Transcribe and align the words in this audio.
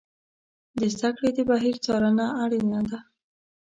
د 0.79 0.81
زده 0.93 1.09
کړې 1.17 1.29
د 1.37 1.39
بهیر 1.49 1.75
څارنه 1.85 2.25
اړینه 2.43 2.79
ده. 2.89 2.99